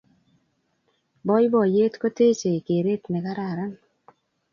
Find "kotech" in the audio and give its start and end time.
2.01-2.43